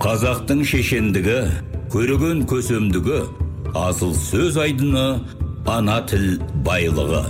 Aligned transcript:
қазақтың 0.00 0.62
шешендігі 0.64 1.40
көреген 1.92 2.38
көсемдігі 2.48 3.18
асыл 3.76 4.14
сөз 4.16 4.56
айдыны 4.62 5.02
ана 5.68 5.98
тіл 6.08 6.38
байлығы. 6.64 7.20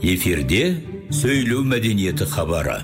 Эфирде 0.00 0.62
сөйлеу 1.12 1.60
мәдениеті 1.68 2.24
хабары. 2.32 2.78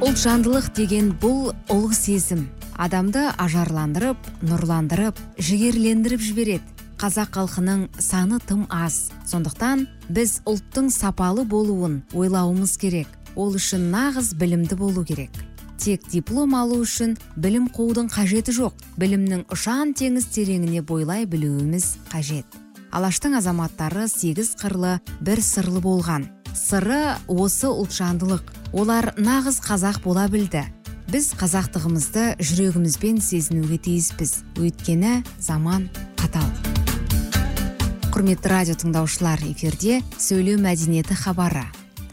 Ұлтжандылық 0.00 0.72
деген 0.80 1.12
бұл 1.20 1.52
ұлы 1.68 1.92
сезім. 1.92 2.46
Адамды 2.80 3.26
ажарландырып 3.44 4.16
нұрландырып 4.40 5.20
жігерлендіріп 5.36 6.24
жібереді. 6.30 6.74
Қазақ 7.00 7.34
халқының 7.36 7.88
саны 7.98 8.38
тым 8.44 8.66
аз. 8.70 9.10
Сондықтан 9.26 9.86
біз 10.08 10.40
ұлттың 10.48 10.90
сапалы 10.94 11.44
болуын 11.44 12.02
ойлауымыз 12.14 12.76
керек. 12.78 13.08
Ол 13.36 13.56
үшін 13.58 13.90
нағыз 13.92 14.34
білімді 14.38 14.78
болу 14.78 15.04
керек. 15.04 15.30
Тек 15.78 16.06
диплом 16.10 16.54
алу 16.54 16.78
үшін 16.84 17.16
білім 17.36 17.66
қуудың 17.74 18.08
қажеті 18.12 18.54
жоқ. 18.54 18.78
Білімнің 19.00 19.48
ұшан 19.52 19.92
теңіз 19.98 20.28
тереңіне 20.34 20.84
бойлай 20.86 21.26
білуіміз 21.26 21.96
қажет. 22.12 22.46
Алаштың 22.94 23.34
азаматтары 23.40 24.06
сегіз 24.08 24.54
қырлы 24.60 25.00
бір 25.20 25.42
сырлы 25.42 25.82
болған. 25.82 26.28
Сыры 26.54 27.16
осы 27.26 27.66
ұлтжандылық. 27.66 28.54
Олар 28.72 29.10
нағыз 29.18 29.58
қазақ 29.66 30.04
бола 30.06 30.28
білді. 30.30 30.62
Біз 31.10 31.32
қазақтығымызды 31.40 32.38
жүрегімізбен 32.38 33.18
сезінуге 33.20 33.80
тиіспіз. 33.82 34.38
Өйткені 34.62 35.20
заман 35.42 35.90
қатал. 36.16 36.73
Құрметті 38.14 38.46
радио 38.46 38.76
тыңдаушылар 38.78 39.40
эфирде 39.42 39.96
сөйлеу 40.22 40.60
мәдениеті 40.62 41.16
хабары. 41.18 41.64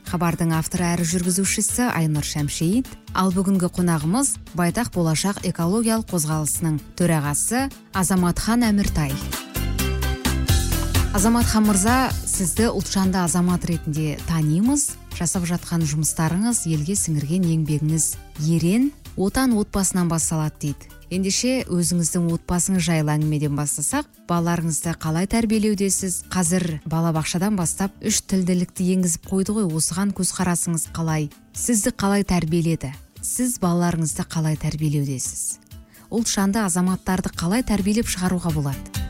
Хабардың 0.09 0.55
авторы 0.57 0.87
әрі 0.95 1.05
жүргізушісі 1.05 1.91
айнұр 1.93 2.25
шәмшейіт. 2.25 2.89
Ал 3.13 3.29
бүгінгі 3.35 3.69
қонағымыз 3.69 4.31
байтақ 4.57 4.89
болашақ 4.95 5.43
экологиялық 5.45 6.09
қозғалысының 6.09 6.79
төрағасы 6.97 7.67
азаматхан 7.93 8.65
әміртай. 8.71 9.13
Азаматхан 11.13 11.69
мырза 11.69 12.09
сізді 12.25 12.71
ұлтжанды 12.73 13.21
азамат 13.21 13.69
ретінде 13.69 14.17
танимыз. 14.25 14.95
Жасап 15.17 15.45
жатқан 15.49 15.83
жұмыстарыңыз 15.87 16.65
елге 16.71 16.95
сіңірген 16.97 17.45
еңбегіңіз 17.51 18.07
ерен 18.47 18.89
отан 19.17 19.53
отбасынан 19.57 20.09
басталады 20.09 20.55
дейді. 20.61 20.89
Ендеше 21.11 21.65
өзіңіздің 21.67 22.29
отбасыңыз 22.37 22.85
жайлы 22.85 23.11
әңгімеден 23.17 23.57
бастасақ 23.57 24.07
балаларыңызды 24.29 24.93
қалай 24.95 25.27
тәрбиелеудесіз? 25.27 26.21
Қазір 26.31 26.79
балабақшадан 26.87 27.57
бастап 27.59 27.91
үш 27.99 28.21
тілділікті 28.31 28.87
енгізіп 28.95 29.27
қойды 29.27 29.57
ғой. 29.57 29.67
Осыған 29.75 30.13
көзқарасыңыз 30.15 30.87
қалай? 30.95 31.27
Сізді 31.51 31.91
қалай 31.99 32.23
тәрбиеледі? 32.23 32.93
Сіз 33.19 33.57
балаларыңызды 33.59 34.23
қалай 34.31 34.55
тәрбиелеудесіз? 34.63 35.59
Ұлтжанды 36.11 36.63
азаматтарды 36.63 37.33
қалай 37.35 37.67
тәрбиелеп 37.67 38.07
шығаруға 38.07 38.55
болады? 38.55 39.03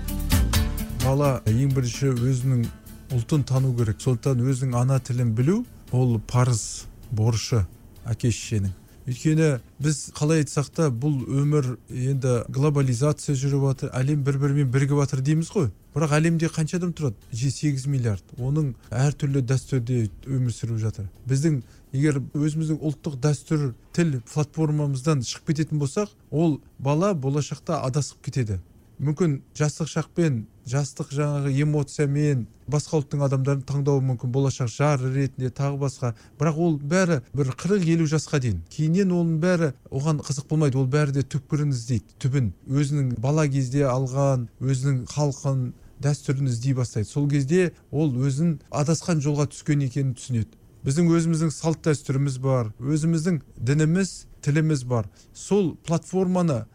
Бала 1.06 1.36
ең 1.46 1.70
бірінші 1.78 2.16
өзінің 2.18 2.66
ұлтын 3.14 3.46
тану 3.46 3.76
керек. 3.78 4.02
Сондықтан 4.02 4.42
өзінің 4.42 4.76
ана 4.82 4.98
тілін 4.98 5.36
білу 5.38 5.62
ол 5.92 6.20
парыз 6.28 6.86
борышы 7.12 7.66
әке 8.08 8.32
шешенің 8.32 8.78
өйткені 9.10 9.60
біз 9.82 10.00
қалай 10.16 10.44
айтсақ 10.44 10.70
та 10.76 10.88
бұл 10.94 11.24
өмір 11.26 11.76
енді 11.90 12.42
глобализация 12.54 13.36
жүріп 13.36 13.66
жатыр 13.66 13.94
әлем 13.98 14.24
бір 14.24 14.38
бірімен 14.42 14.70
бірігіп 14.72 15.02
жатыр 15.02 15.24
дейміз 15.26 15.50
ғой. 15.52 15.70
Бірақ 15.96 16.14
әлемде 16.16 16.48
қанша 16.54 16.78
адам 16.78 16.94
тұрады? 16.96 17.18
Сегіз 17.34 17.88
миллиард. 17.90 18.24
Оның 18.38 18.76
әртүрлі 18.94 19.42
дәстүрде 19.44 20.06
өмір 20.28 20.54
сүріп 20.56 20.80
жатыр. 20.80 21.10
Біздің 21.28 21.62
егер 21.92 22.22
өзіміздің 22.38 22.80
ұлттық 22.80 23.18
дәстүр 23.26 23.72
тіл 23.96 24.20
платформамыздан 24.32 25.26
шығып 25.28 25.52
кететін 25.52 25.82
болсақ 25.82 26.14
ол 26.32 26.60
бала 26.80 27.14
болашақта 27.14 27.82
адасып 27.84 28.22
кетеді. 28.24 28.62
Мүмкін 29.02 29.40
жастық 29.58 29.90
шақпен 29.90 30.44
жастық 30.70 31.10
жаңағы 31.16 31.52
эмоциямен 31.64 32.44
басқа 32.70 33.00
ұлттың 33.00 33.24
адамдарын 33.26 33.64
таңдауы 33.66 34.04
мүмкін 34.12 34.32
болашақ 34.32 34.70
жары 34.70 35.10
ретінде 35.16 35.50
тағы 35.50 35.80
басқа. 35.82 36.14
Бірақ 36.40 36.60
ол 36.62 36.78
бәрі 36.78 37.20
бір 37.34 37.52
қырық 37.58 37.88
елу 37.90 38.06
жасқа 38.06 38.40
дейін. 38.44 38.62
Кейіннен 38.70 39.12
оның 39.18 39.40
бәрі 39.42 39.72
оған 39.90 40.22
қызық 40.22 40.48
болмайды 40.52 40.78
ол 40.78 40.86
бәрі 40.86 41.18
де 41.18 41.26
түпкірін 41.26 41.74
іздейді 41.74 42.18
түбін. 42.22 42.54
Өзінің 42.70 43.14
бала 43.20 43.48
кезде 43.50 43.88
алған 43.90 44.48
өзінің 44.62 45.04
халқын 45.12 45.72
дәстүрін 46.02 46.54
іздей 46.54 46.78
бастайды. 46.78 47.10
Сол 47.10 47.30
кезде 47.30 47.72
ол 47.92 48.14
өзін 48.14 48.60
адасқан 48.70 49.22
жолға 49.26 49.50
түскен 49.50 49.82
екенін 49.88 50.14
түсінеді. 50.14 50.58
Біздің 50.86 51.12
өзіміздің 51.14 51.52
салт 51.54 51.84
дәстүріміз 51.86 52.40
бар 52.42 52.72
өзіміздің 52.82 53.42
дініміз 53.58 54.14
тіліміз 54.42 54.84
бар. 54.90 55.06
Сол 55.34 55.76
платформаны 55.86 56.66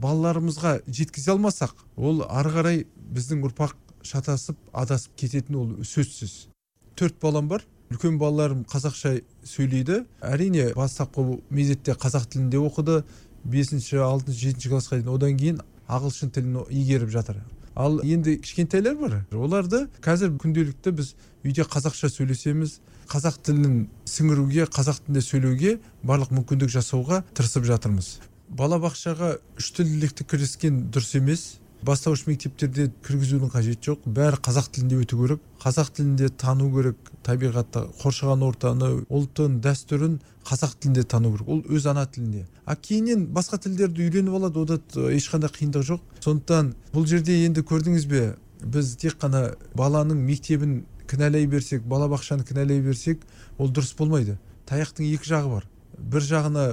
балаларымызға 0.00 0.78
жеткізе 0.86 1.34
алмасақ 1.34 1.74
ол 1.96 2.24
ары 2.28 2.50
қарай 2.54 2.82
біздің 3.14 3.44
ұрпақ 3.48 3.76
шатасып 4.04 4.58
адасып 4.72 5.14
кететін 5.16 5.60
ол 5.60 5.70
сөзсіз. 5.84 6.48
Төрт 6.96 7.20
балам 7.22 7.48
бар. 7.48 7.64
Үлкен 7.92 8.18
балаларым 8.18 8.64
қазақша 8.70 9.20
сөйлейді. 9.46 10.04
Әрине 10.22 10.72
бастапқы 10.74 11.40
мезетте 11.50 11.94
қазақ 11.94 12.28
тілінде 12.32 12.60
оқыды. 12.62 13.02
Бесінші 13.44 14.00
алтыншы 14.04 14.48
жетінші 14.48 14.72
классқа 14.72 14.98
дейін. 14.98 15.12
Одан 15.14 15.38
кейін 15.38 15.60
ағылшын 15.88 16.32
тілін 16.34 16.64
игеріп 16.70 17.12
жатыр. 17.12 17.42
Ал 17.74 18.00
енді 18.04 18.38
кішкентайлар 18.42 18.96
бар. 18.98 19.16
Оларды 19.32 19.86
қазір 20.02 20.36
күнделікті 20.40 20.94
біз 20.94 21.14
үйде 21.44 21.66
қазақша 21.66 22.10
сөйлесеміз. 22.12 22.78
Қазақ 23.10 23.40
тілін 23.44 23.88
сіңіруге 24.08 24.68
қазақ 24.70 25.02
тілінде 25.04 25.24
сөйлеуге 25.26 25.74
барлық 26.02 26.32
мүмкіндік 26.32 26.72
жасауға 26.72 27.24
тырысып 27.34 27.66
жатырмыз. 27.68 28.16
Балабақшаға 28.48 29.36
үш 29.58 29.70
тілділікті 29.76 30.26
кіріскен 30.28 30.88
дұрыс 30.92 31.14
емес. 31.18 31.44
Бастауыш 31.84 32.22
мектептерде 32.24 32.86
кіргізудің 33.04 33.50
қажеті 33.52 33.90
жоқ. 33.90 34.04
Бәрі 34.08 34.38
қазақ 34.40 34.70
тілінде 34.72 35.02
өту 35.04 35.18
керек. 35.20 35.40
Қазақ 35.60 35.90
тілінде 35.98 36.30
тану 36.32 36.70
керек. 36.72 36.96
Табиғатты 37.26 37.82
қоршаған 38.00 38.44
ортаны 38.46 38.88
ұлтын 39.12 39.58
дәстүрін 39.64 40.14
қазақ 40.48 40.78
тілінде 40.80 41.04
тану 41.04 41.34
керек. 41.34 41.48
Ол 41.48 41.60
өз 41.68 41.84
ана 41.90 42.06
тілінде. 42.06 42.46
А 42.64 42.76
кейіннен 42.76 43.26
басқа 43.36 43.60
тілдерді 43.66 44.06
үйреніп 44.06 44.38
алады. 44.38 44.64
Ода 44.64 44.78
ешқандай 45.12 45.52
қиындық 45.52 45.84
жоқ. 45.90 46.00
Сондықтан 46.24 46.72
бұл 46.94 47.04
жерде 47.10 47.36
енді 47.44 47.60
көрдіңіз 47.68 48.08
бе? 48.08 48.24
Біз 48.64 48.96
тек 48.96 49.18
қана 49.20 49.50
баланың 49.76 50.24
мектебін 50.24 50.86
кінәлай 51.10 51.44
берсек 51.46 51.84
балабақшаны 51.84 52.48
кінәлай 52.48 52.80
берсек 52.80 53.20
ол 53.58 53.68
дұрыс 53.68 53.92
болмайды. 53.98 54.38
Таяқтың 54.64 55.04
екі 55.12 55.28
жағы 55.28 55.52
бар. 55.58 55.68
Бір 55.98 56.24
жағына 56.24 56.68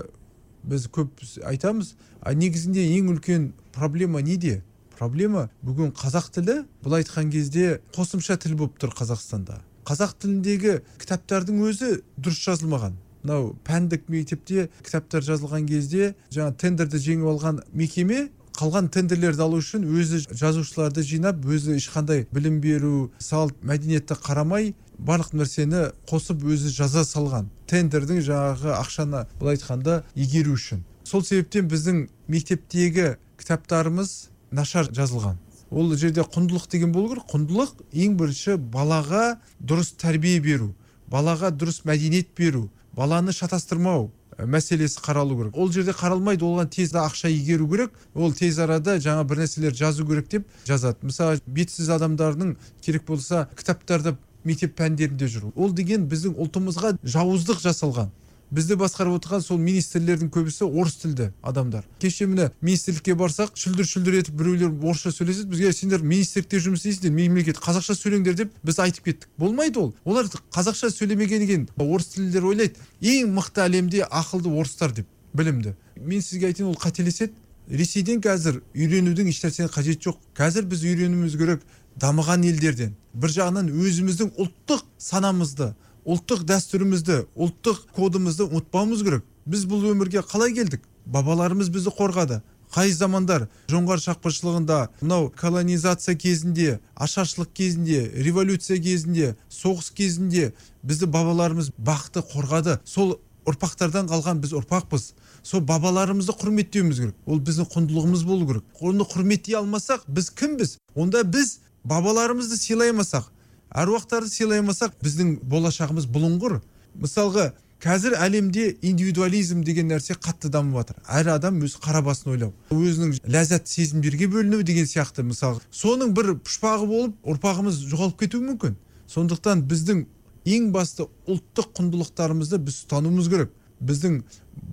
біз 0.63 0.87
көп 0.93 1.21
айтамыз 1.47 1.95
а 2.21 2.33
негізінде 2.33 2.83
ең 2.97 3.13
үлкен 3.15 3.51
проблема 3.73 4.21
неде? 4.21 4.61
Проблема 4.97 5.47
бүгін 5.65 5.93
қазақ 5.97 6.29
тілі 6.35 6.57
былай 6.83 7.01
айтқан 7.03 7.31
кезде 7.33 7.79
қосымша 7.95 8.37
тіл 8.37 8.57
болып 8.59 8.77
тұр 8.81 8.93
қазақстанда. 8.97 9.61
Қазақ 9.87 10.13
тіліндегі 10.21 10.81
кітаптардың 11.01 11.63
өзі 11.65 11.89
дұрыс 12.21 12.43
жазылмаған. 12.45 12.99
Мынау 13.23 13.55
пәндік 13.65 14.05
мектепте 14.09 14.69
кітаптар 14.85 15.25
жазылған 15.25 15.65
кезде 15.69 16.13
жаңа 16.33 16.53
тендерді 16.61 17.01
жеңіп 17.01 17.33
алған 17.33 17.63
мекеме 17.73 18.27
қалған 18.57 18.89
тендерлерді 18.93 19.45
алу 19.45 19.59
үшін 19.61 19.85
өзі 19.89 20.21
жазушыларды 20.29 21.03
жинап 21.05 21.41
өзі 21.45 21.77
ешқандай 21.79 22.27
білім 22.33 22.59
беру 22.61 23.11
салт 23.17 23.57
мәдениетті 23.65 24.17
қарамай 24.21 24.73
барлық 25.01 25.33
нәрсені 25.33 25.91
қосып 26.09 26.43
өзі 26.45 26.71
жаза 26.75 27.03
салған 27.07 27.49
тендердің 27.71 28.21
жаңағы 28.25 28.73
ақшаны 28.77 29.25
былай 29.39 29.57
айтқанда 29.57 30.03
игеру 30.15 30.53
үшін. 30.57 30.83
Сол 31.03 31.23
себептен 31.25 31.67
біздің 31.71 32.03
мектептегі 32.27 33.15
кітаптарымыз 33.41 34.29
нашар 34.51 34.91
жазылған. 34.93 35.39
Ол 35.71 35.95
жерде 35.95 36.21
құндылық 36.21 36.69
деген 36.69 36.91
болу 36.91 37.15
керек. 37.15 37.25
Құндылық 37.31 37.81
ең 37.91 38.17
бірінші 38.19 38.57
балаға 38.59 39.39
дұрыс 39.59 39.95
тәрбие 39.97 40.39
беру 40.43 40.73
балаға 41.11 41.51
дұрыс 41.51 41.83
мәдениет 41.87 42.31
беру 42.37 42.69
баланы 42.95 43.33
шатастырмау 43.35 44.09
мәселесі 44.37 45.01
қаралу 45.03 45.37
керек. 45.37 45.57
Ол 45.57 45.71
жерде 45.71 45.91
қаралмайды 45.91 46.45
оған 46.47 46.69
тез 46.71 46.93
ақша 46.95 47.29
игеру 47.29 47.67
керек. 47.69 47.91
Ол 48.15 48.33
тез 48.33 48.59
арада 48.59 48.97
жаңа 48.99 49.25
бір 49.27 49.43
нәрселер 49.43 49.75
жазу 49.75 50.05
керек 50.07 50.29
деп 50.31 50.47
жазады. 50.65 50.97
Мысалы 51.01 51.41
бетсіз 51.45 51.89
адамдардың 51.97 52.55
керек 52.81 53.05
болса 53.05 53.47
кітаптарды 53.57 54.15
мектеп 54.43 54.75
пәндерінде 54.79 55.27
жүр 55.27 55.51
ол 55.55 55.71
деген 55.75 56.07
біздің 56.11 56.35
ұлтымызға 56.41 56.97
жауыздық 57.03 57.61
жасалған. 57.63 58.11
Бізді 58.51 58.75
басқарып 58.75 59.13
отырған 59.15 59.43
сол 59.45 59.59
министрлердің 59.63 60.27
көбісі 60.35 60.65
орыс 60.67 60.97
тілді 60.99 61.29
адамдар. 61.41 61.85
Кеше 62.03 62.25
міне 62.27 62.49
министрлікке 62.59 63.13
барсақ 63.15 63.53
шүлдір 63.55 63.87
шүлдір 63.87 64.17
етіп 64.19 64.35
біреулер 64.41 64.73
орысша 64.75 65.13
сөйлеседі 65.15 65.47
бізге 65.53 65.71
сендер 65.71 66.03
министрлікте 66.03 66.59
жұмыс 66.65 66.83
істейсіңдер 66.83 67.15
мемлекет 67.15 67.61
қазақша 67.63 67.95
сөйлеңдер 67.95 68.35
деп 68.41 68.51
біз 68.67 68.79
айтып 68.83 69.07
кеттік. 69.07 69.29
Болмайды 69.39 69.79
ол. 69.79 69.93
Олар 70.03 70.27
қазақша 70.51 70.91
сөйлемегеннен 70.91 71.47
кейін 71.47 71.69
орыс 71.79 72.11
тілділер 72.11 72.49
ойлайды 72.51 72.75
ең 72.99 73.31
мықты 73.37 73.63
әлемде 73.69 74.03
ақылды 74.11 74.51
орыстар 74.51 74.91
деп 74.91 75.07
білімді. 75.33 75.77
Мен 75.95 76.19
сізге 76.19 76.51
айтайын 76.51 76.73
ол 76.73 76.75
қателеседі. 76.75 77.31
Ресейден 77.71 78.19
қазір 78.19 78.57
үйренудің 78.75 79.29
ешнәрсенің 79.31 79.71
қажеті 79.71 80.09
жоқ. 80.09 80.17
Қазір 80.35 80.65
біз 80.67 80.81
үйренуіміз 80.83 81.37
керек. 81.39 81.61
Дамыған 81.99 82.45
елдерден 82.47 82.95
бір 83.13 83.33
жағынан 83.35 83.71
өзіміздің 83.71 84.35
ұлттық 84.39 84.85
санамызды 85.01 85.73
ұлттық 86.07 86.45
дәстүрімізді 86.49 87.17
ұлттық 87.35 87.83
кодымызды 87.95 88.47
ұмытпауымыз 88.47 89.03
керек. 89.05 89.25
Біз 89.45 89.65
бұл 89.69 89.91
өмірге 89.91 90.23
қалай 90.25 90.53
келдік? 90.55 90.81
Бабаларымыз 91.05 91.69
бізді 91.73 91.93
қорғады. 91.97 92.41
Қай 92.71 92.93
замандар? 92.95 93.49
Жоңғар 93.69 93.99
шапқыншылығында 93.99 94.77
мынау 95.01 95.27
колонизация 95.37 96.15
кезінде 96.15 96.79
ашаршылық 96.95 97.51
кезінде 97.53 98.05
революция 98.15 98.79
кезінде 98.81 99.35
соғыс 99.51 99.91
кезінде 99.93 100.53
бізді 100.83 101.09
бабаларымыз 101.11 101.73
бақты 101.77 102.23
қорғады. 102.31 102.79
Сол 102.85 103.19
ұрпақтардан 103.45 104.07
қалған 104.09 104.39
біз 104.41 104.55
ұрпақпыз. 104.61 105.11
Сол 105.43 105.61
бабаларымызды 105.65 106.33
құрметтеуіміз 106.37 107.01
керек. 107.01 107.17
Ол 107.25 107.41
біздің 107.41 107.67
құндылығымыз 107.73 108.23
болу 108.25 108.47
керек. 108.47 108.63
Оны 108.79 109.03
құрметтей 109.09 109.57
алмасақ 109.59 110.05
біз 110.07 110.29
кімбіз? 110.37 110.77
Онда 110.95 111.23
біз 111.23 111.59
бабаларымызды 111.83 112.57
сыйлай 112.57 112.91
алмасақ 112.91 113.31
әруақтарды 113.71 114.29
сыйлай 114.29 114.59
алмасақ 114.61 114.97
біздің 115.01 115.37
болашағымыз 115.47 116.07
бұлыңғыр. 116.11 116.59
Мысалға 117.01 117.51
қазір 117.81 118.17
әлемде 118.19 118.75
индивидуализм 118.81 119.63
деген 119.63 119.87
нәрсе 119.89 120.17
қатты 120.19 120.51
дамып 120.51 120.81
жатыр. 120.81 120.97
Әр 121.07 121.31
адам 121.37 121.61
өз 121.63 121.77
қара 121.81 122.03
басын 122.03 122.33
ойлау. 122.33 122.51
Өзінің 122.71 123.21
ләззат 123.25 123.71
сезімдерге 123.71 124.27
бөліну 124.27 124.61
деген 124.67 124.85
сияқты 124.85 125.23
мысалы 125.23 125.63
соның 125.71 126.11
бір 126.13 126.35
пұшпағы 126.43 126.87
болып 126.89 127.31
ұрпағымыз 127.33 127.79
жоғалып 127.87 128.19
кетуі 128.19 128.43
мүмкін. 128.49 128.75
Сондықтан 129.07 129.63
біздің 129.71 130.05
ең 130.45 130.71
басты 130.75 131.07
ұлттық 131.27 131.71
құндылықтарымызды 131.79 132.59
біз 132.59 132.83
ұстануымыз 132.83 133.31
керек. 133.31 133.55
Біздің 133.81 134.21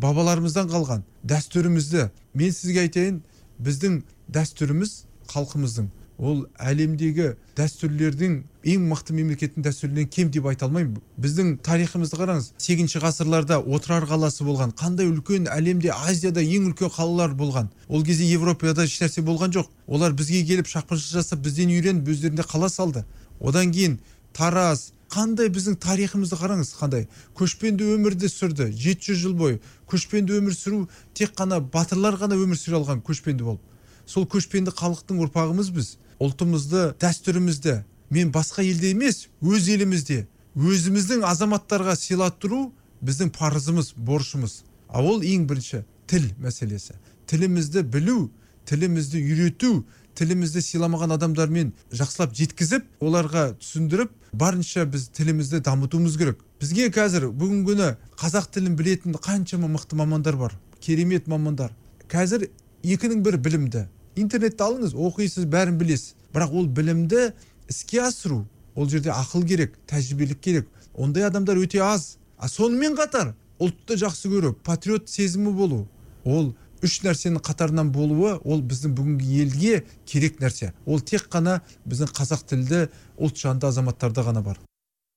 бабаларымыздан 0.02 0.68
қалған 0.68 1.06
дәстүрімізді 1.24 2.10
мен 2.34 2.52
сізге 2.52 2.82
айтайын 2.84 3.22
біздің 3.62 4.02
дәстүріміз 4.28 5.04
халқымыздың. 5.32 5.88
Ол 6.18 6.42
әлемдегі 6.58 7.36
дәстүрлердің 7.56 8.32
ең 8.72 8.86
мықты 8.90 9.14
мемлекеттің 9.14 9.62
дәстүрінен 9.62 10.08
кем 10.10 10.32
деп 10.34 10.48
айта 10.50 10.66
алмаймын. 10.66 10.98
Біздің 11.18 11.52
тарихымызды 11.62 12.18
қараңыз. 12.18 12.50
Сегізінші 12.58 13.02
ғасырларда 13.04 13.60
отырар 13.62 14.06
қаласы 14.10 14.42
болған 14.46 14.74
қандай 14.78 15.06
үлкен 15.06 15.46
әлемде 15.54 15.92
азияда 15.94 16.42
ең 16.42 16.72
үлкен 16.72 16.90
қалалар 16.90 17.36
болған. 17.38 17.70
Ол 17.88 18.04
кезде 18.04 18.26
европада 18.26 18.84
ешнәрсе 18.84 19.22
болған 19.22 19.54
жоқ. 19.54 19.70
Олар 19.86 20.12
бізге 20.12 20.42
келіп 20.44 20.66
шапқыншылық 20.66 21.22
жасап 21.22 21.42
бізден 21.46 21.70
үйреніп 21.70 22.10
өздерінде 22.10 22.42
қала 22.42 22.68
салды. 22.68 23.04
Одан 23.40 23.70
кейін 23.70 24.00
тараз 24.34 24.90
қандай 25.08 25.48
біздің 25.54 25.78
тарихымызды 25.78 26.36
қараңыз 26.36 26.74
қандай. 26.80 27.06
Көшпенді 27.38 27.94
өмірді 27.94 28.28
сүрді 28.28 28.68
700 28.74 29.22
жыл 29.22 29.38
бойы. 29.38 29.60
Көшпенді 29.88 30.36
өмір 30.42 30.52
сүру 30.52 30.88
тек 31.14 31.32
қана 31.38 31.62
батырлар 31.62 32.18
ғана 32.20 32.36
өмір 32.36 32.58
сүре 32.58 32.76
алған 32.82 33.00
көшпенді 33.06 33.46
болып. 33.46 33.62
Сол 34.04 34.26
көшпенді 34.28 34.74
халықтың 34.76 35.22
ұрпағымыз 35.24 35.72
біз. 35.72 35.96
Ұлтымызды 36.18 36.92
дәстүрімізді 36.98 37.82
мен 38.10 38.32
басқа 38.34 38.64
елде 38.66 38.90
емес 38.94 39.26
өз 39.42 39.68
елімізде 39.74 40.24
өзіміздің 40.58 41.22
азаматтарға 41.28 41.94
сыйлаттыру 41.98 42.72
біздің 43.04 43.30
парызымыз 43.36 43.92
борышымыз. 43.96 44.62
А 44.88 45.02
ол 45.02 45.22
ең 45.22 45.46
бірінші 45.46 45.84
тіл 46.10 46.24
мәселесі. 46.42 46.96
Тілімізді 47.30 47.84
білу 47.86 48.30
тілімізді 48.66 49.20
үйрету 49.22 49.84
тілімізді 50.18 50.62
сыйламаған 50.64 51.14
адамдармен 51.14 51.70
жақсылап 51.94 52.34
жеткізіп 52.34 52.88
оларға 53.04 53.52
түсіндіріп 53.60 54.10
барынша 54.32 54.86
біз 54.90 55.08
тілімізді 55.14 55.60
дамытуымыз 55.68 56.16
керек. 56.18 56.40
Бізге 56.58 56.88
қазір 56.90 57.28
бүгінгі 57.30 57.68
күні 57.70 57.90
қазақ 58.18 58.48
тілін 58.56 58.74
білетін 58.80 59.14
қаншама 59.14 59.70
мықты 59.70 59.94
мамандар 60.00 60.36
бар 60.36 60.56
керемет 60.80 61.28
мамандар. 61.30 61.70
Қазір 62.10 62.48
екінің 62.82 63.22
бірі 63.22 63.38
білімді 63.44 63.86
интернетті 64.20 64.64
алыңыз 64.66 64.94
оқисыз 64.94 65.48
бәрін 65.50 65.78
білесіз. 65.80 66.14
Бірақ 66.34 66.54
ол 66.54 66.66
білімді 66.66 67.32
іске 67.68 68.02
асыру 68.04 68.44
ол 68.74 68.88
жерде 68.88 69.10
ақыл 69.10 69.46
керек 69.46 69.78
тәжірибелік 69.88 70.40
керек. 70.40 70.68
Ондай 70.94 71.24
адамдар 71.26 71.58
өте 71.58 71.80
аз. 71.82 72.16
А 72.38 72.48
сонымен 72.48 72.96
қатар 72.98 73.34
ұлтты 73.58 73.98
жақсы 73.98 74.30
көру 74.30 74.54
патриот 74.64 75.08
сезімі 75.10 75.52
болу 75.52 75.86
ол 76.24 76.52
үш 76.84 77.00
нәрсенің 77.02 77.42
қатарынан 77.42 77.90
болуы 77.90 78.36
ол 78.44 78.62
біздің 78.62 78.94
бүгінгі 78.94 79.42
елге 79.42 79.82
керек 80.06 80.38
нәрсе. 80.42 80.72
Ол 80.86 81.00
тек 81.00 81.26
қана 81.32 81.60
біздің 81.88 82.12
қазақ 82.14 82.44
тілді 82.46 82.86
ұлт 83.18 83.40
жанды 83.42 83.66
азаматтарда 83.66 84.22
ғана 84.28 84.42
бар. 84.46 84.60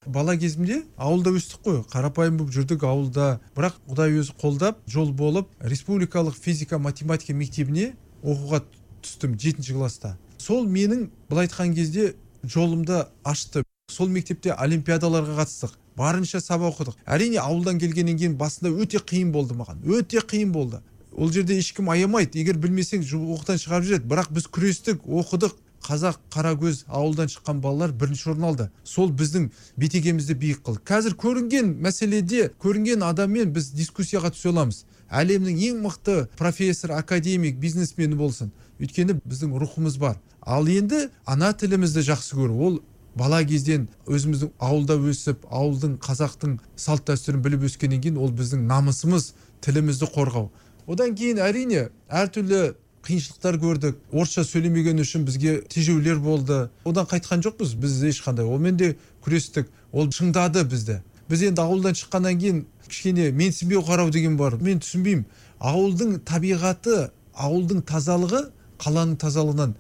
Бала 0.08 0.34
кезімде 0.38 0.80
ауылда 0.98 1.36
өстік 1.38 1.62
қой 1.62 1.82
қарапайым 1.92 2.40
болып 2.40 2.56
жүрдік 2.56 2.82
ауылда. 2.90 3.38
Бірақ 3.54 3.78
құдай 3.86 4.16
өзі 4.18 4.34
қолдап 4.42 4.80
жол 4.90 5.12
болып 5.14 5.52
республикалық 5.62 6.34
физика 6.34 6.80
математика 6.82 7.38
мектебіне 7.38 7.92
оқуға 8.24 8.64
түстім 9.06 9.38
жетінші 9.40 9.78
класста 9.78 10.18
сол 10.42 10.66
менің 10.66 11.10
былай 11.30 11.48
айтқан 11.48 11.76
кезде 11.76 12.16
жолымды 12.44 13.06
ашты. 13.24 13.64
Сол 13.92 14.10
мектепте 14.10 14.54
олимпиадаларға 14.56 15.42
қатыстық. 15.42 15.76
Барынша 15.98 16.40
сабақ 16.42 16.72
оқыдық. 16.72 16.98
Әрине 17.06 17.42
ауылдан 17.42 17.80
келгеннен 17.82 18.18
кейін 18.18 18.38
басында 18.40 18.72
өте 18.72 19.02
қиын 19.04 19.34
болды 19.36 19.58
маған. 19.60 19.84
Өте 19.84 20.24
қиын 20.24 20.54
болды. 20.56 20.80
Ол 21.12 21.32
жерде 21.32 21.58
ешкім 21.60 21.92
аямайды. 21.92 22.40
Егер 22.40 22.58
білмесең 22.58 23.04
оқудан 23.04 23.60
шығарып 23.60 23.90
жібереді 23.90 24.10
бірақ 24.14 24.32
біз 24.32 24.48
күрестік 24.48 25.04
оқыдық. 25.04 25.58
Қазақ 25.86 26.18
қаракөз 26.34 26.86
ауылдан 26.88 27.32
шыққан 27.32 27.62
балалар 27.62 27.92
бірінші 27.92 28.32
орын 28.34 28.48
алды. 28.52 28.70
Сол 28.84 29.12
біздің 29.12 29.50
бетегемізді 29.78 30.36
биік 30.38 30.62
қылды. 30.66 30.84
Қазір 30.86 31.16
көрінген 31.20 31.74
мәселеде 31.82 32.52
көрінген 32.62 33.04
адаммен 33.08 33.52
біз 33.54 33.72
дискуссияға 33.76 34.32
түсе 34.36 34.52
аламыз. 34.54 34.86
Әлемнің 35.12 35.58
ең 35.72 35.82
мықты 35.84 36.28
профессор 36.38 36.94
академик 36.96 37.58
бизнесмені 37.60 38.16
болсын. 38.16 38.52
Өйткені 38.80 39.20
біздің 39.26 39.58
рухымыз 39.60 39.98
бар. 40.00 40.22
Ал 40.42 40.68
енді 40.70 41.10
ана 41.26 41.52
тілімізді 41.54 42.06
жақсы 42.08 42.38
көру. 42.40 42.58
Ол 42.58 42.82
бала 43.16 43.44
кезден 43.44 43.90
өзіміздің 44.08 44.54
ауылда 44.60 44.96
өсіп 45.12 45.44
ауылдың 45.52 45.98
қазақтың 46.02 46.60
салт 46.80 47.10
дәстүрін 47.10 47.44
біліп 47.44 47.66
өскеннен 47.68 48.02
кейін 48.02 48.20
ол 48.22 48.32
біздің 48.32 48.64
намысымыз 48.70 49.34
тілімізді 49.66 50.08
қорғау. 50.16 50.48
Одан 50.88 51.16
кейін 51.16 51.42
әрине 51.44 51.90
әртүрлі 52.10 52.74
қиыншылықтар 53.06 53.58
көрдік. 53.62 53.96
Орысша 54.12 54.44
сөйлемеген 54.46 55.02
үшін 55.02 55.26
бізге 55.26 55.62
тежеулер 55.70 56.20
болды. 56.20 56.70
Одан 56.86 57.08
қайтқан 57.10 57.42
жоқпыз 57.46 57.76
біз 57.76 58.04
ешқандай. 58.12 58.46
Онымен 58.46 58.78
де 58.78 58.96
күрестік. 59.26 59.70
Ол 59.92 60.12
шыңдады 60.14 60.64
бізді. 60.64 61.02
Біз 61.30 61.44
енді 61.50 61.62
ауылдан 61.62 61.98
шыққаннан 61.98 62.38
кейін 62.38 62.66
кішкене 62.88 63.32
менсінбеу 63.32 63.82
қарау 63.88 64.12
деген 64.12 64.38
бар. 64.38 64.58
Мен 64.62 64.80
түсінбеймін 64.84 65.26
ауылдың 65.60 66.20
табиғаты 66.28 67.10
ауылдың 67.34 67.84
тазалығы 67.88 68.42
қаланың 68.82 69.18
тазалығынан 69.22 69.76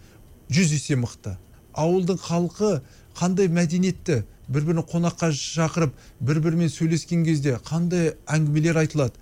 жүз 0.51 0.75
есе 0.77 0.95
мықты. 0.95 1.35
Ауылдың 1.73 2.19
халқы 2.21 2.81
қандай 3.17 3.49
мәдениетті 3.51 4.21
бір 4.51 4.67
бірін 4.67 4.85
қонаққа 4.87 5.31
шақырып 5.35 5.93
бір 6.21 6.41
бірімен 6.45 6.71
сөйлескен 6.71 7.25
кезде 7.25 7.57
қандай 7.67 8.13
әңгімелер 8.27 8.79
айтылады. 8.83 9.15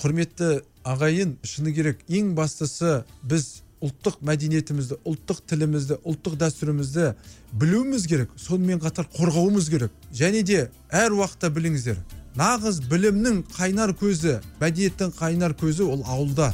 Құрметті 0.00 0.62
ағайын 0.84 1.36
шыны 1.46 1.72
керек 1.74 2.02
ең 2.08 2.32
бастысы 2.34 3.02
біз 3.22 3.62
ұлттық 3.82 4.20
мәдениетімізді 4.26 4.98
ұлттық 5.08 5.42
тілімізді 5.50 5.98
ұлттық 6.06 6.36
дәстүрімізді 6.38 7.12
білуіміз 7.58 8.06
керек 8.06 8.34
сонымен 8.38 8.82
қатар 8.82 9.08
қорғауымыз 9.14 9.70
керек. 9.70 9.90
Және 10.14 10.42
де 10.46 10.68
әр 10.90 11.16
уақытта 11.18 11.50
біліңіздер 11.54 11.98
нағыз 12.38 12.80
білімнің 12.90 13.42
қайнар 13.56 13.92
көзі 13.98 14.38
мәдениеттің 14.60 15.16
қайнар 15.18 15.56
көзі 15.58 15.88
ол 15.88 16.04
ауылда. 16.06 16.52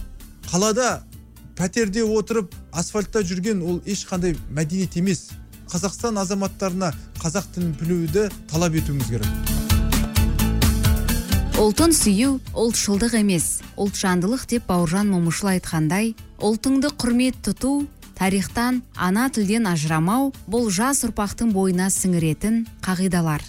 Қалада 0.49 1.03
пәтерде 1.59 2.05
отырып 2.05 2.55
асфальтта 2.73 3.23
жүрген 3.23 3.63
ол 3.63 3.83
ешқандай 3.87 4.37
мәдениет 4.49 4.97
емес. 4.99 5.29
Қазақстан 5.69 6.19
азаматтарына 6.19 6.95
қазақ 7.21 7.53
тілін 7.55 7.77
білуді 7.81 8.29
талап 8.49 8.75
етуіміз 8.75 9.13
керек. 9.13 9.48
Ұлтын 11.59 11.91
сүю 11.91 12.37
ұлтшылдық 12.55 13.17
емес 13.19 13.47
ұлтжандылық 13.83 14.45
деп 14.47 14.69
бауыржан 14.69 15.09
момышұлы 15.11 15.57
айтқандай 15.57 16.13
ұлтыңды 16.39 16.93
құрмет 16.95 17.41
тұту 17.43 17.89
тарихтан 18.15 18.79
ана 18.95 19.25
тілден 19.35 19.67
ажырамау 19.67 20.31
бұл 20.47 20.69
жас 20.71 21.03
ұрпақтың 21.09 21.51
бойына 21.51 21.89
сіңіретін 21.91 22.61
қағидалар. 22.87 23.43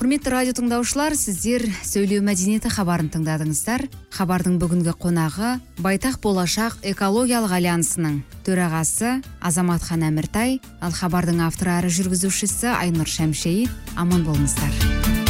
Құрметті 0.00 0.32
радио 0.32 0.56
тыңдаушылар 0.56 1.12
сіздер 1.12 1.66
сөйлеу 1.84 2.24
мәдениеті 2.24 2.72
хабарын 2.72 3.12
тыңдадыңыздар. 3.12 3.84
Хабардың 4.16 4.56
бүгінгі 4.58 4.96
қонағы 4.96 5.58
байтақ 5.84 6.22
болашақ 6.24 6.80
экологиялық 6.94 7.52
альянсының 7.60 8.22
төрағасы 8.48 9.18
азаматхан 9.44 10.08
әміртай. 10.08 10.56
Ал 10.80 10.96
хабардың 10.96 11.44
авторы 11.44 11.76
әрі 11.76 11.92
жүргізушісі 12.00 12.72
айнұр 12.72 13.12
шәмшейіт 13.12 13.92
аман 14.00 14.24
болыңыздар. 14.24 15.21